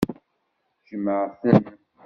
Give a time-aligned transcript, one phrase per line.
[0.87, 1.63] Jemɛen-ten.